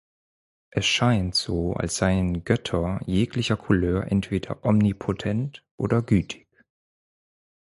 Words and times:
Es 0.71 0.87
scheint 0.87 1.35
so 1.35 1.73
als 1.73 1.97
seien 1.97 2.43
Götter 2.43 2.99
jeglicher 3.05 3.55
Couleur 3.55 4.11
entweder 4.11 4.65
omnipotent 4.65 5.63
oder 5.77 6.01
gütig. 6.01 6.47